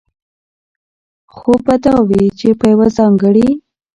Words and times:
خو 1.35 1.51
به 1.65 1.75
دا 1.85 1.95
وي، 2.09 2.23
چې 2.39 2.47
په 2.59 2.65
يوه 2.71 2.87
ځانګړي 2.97 3.47